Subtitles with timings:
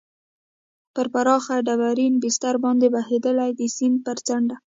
[0.93, 4.55] پر پراخ ډبرین بستر باندې بهېدلې، د سیند پر څنډه.